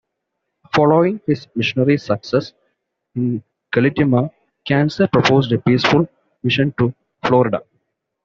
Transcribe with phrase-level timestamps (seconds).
[0.73, 2.53] Following his missionary success
[3.13, 4.31] in Guatemala,
[4.65, 6.07] Cancer proposed a peaceful
[6.43, 6.91] mission to
[7.23, 7.61] Florida.